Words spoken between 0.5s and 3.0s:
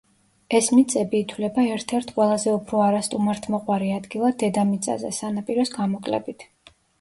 ეს მიწები ითვლება ერთ-ერთ ყველაზე უფრო